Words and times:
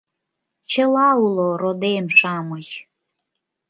—Чыла 0.71 1.07
уло, 1.25 1.47
родем-шамыч! 1.61 2.67